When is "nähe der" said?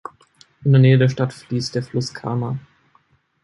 0.81-1.09